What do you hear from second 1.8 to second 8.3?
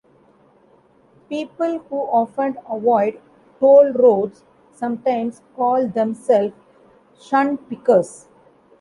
who often avoid toll roads sometimes call themselves shunpikers.